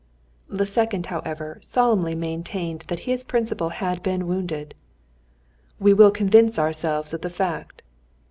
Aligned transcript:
The 0.49 0.65
second, 0.65 1.05
however, 1.13 1.59
solemnly 1.61 2.15
maintained 2.15 2.85
that 2.87 3.01
his 3.01 3.23
principal 3.23 3.69
had 3.69 4.01
been 4.01 4.25
wounded. 4.25 4.73
"We 5.79 5.93
will 5.93 6.09
convince 6.09 6.57
ourselves 6.57 7.13
of 7.13 7.21
the 7.21 7.29
fact." 7.29 7.83